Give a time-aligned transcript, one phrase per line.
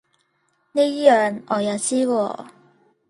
[0.71, 2.45] 呢樣我又知喎